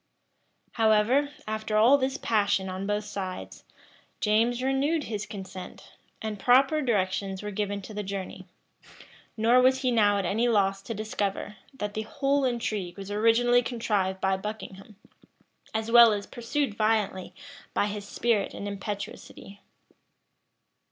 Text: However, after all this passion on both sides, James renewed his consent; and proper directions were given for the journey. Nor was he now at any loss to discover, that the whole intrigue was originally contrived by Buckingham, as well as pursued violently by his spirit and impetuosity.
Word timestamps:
However, 0.71 1.29
after 1.47 1.77
all 1.77 1.99
this 1.99 2.17
passion 2.17 2.69
on 2.69 2.87
both 2.87 3.03
sides, 3.03 3.63
James 4.19 4.63
renewed 4.63 5.03
his 5.03 5.27
consent; 5.27 5.91
and 6.23 6.39
proper 6.39 6.81
directions 6.81 7.43
were 7.43 7.51
given 7.51 7.83
for 7.83 7.93
the 7.93 8.01
journey. 8.01 8.47
Nor 9.37 9.61
was 9.61 9.81
he 9.81 9.91
now 9.91 10.17
at 10.17 10.25
any 10.25 10.47
loss 10.47 10.81
to 10.81 10.95
discover, 10.95 11.57
that 11.75 11.93
the 11.93 12.01
whole 12.01 12.45
intrigue 12.45 12.97
was 12.97 13.11
originally 13.11 13.61
contrived 13.61 14.19
by 14.19 14.37
Buckingham, 14.37 14.95
as 15.71 15.91
well 15.91 16.13
as 16.13 16.25
pursued 16.25 16.73
violently 16.73 17.35
by 17.75 17.85
his 17.85 18.07
spirit 18.07 18.55
and 18.55 18.67
impetuosity. 18.67 19.61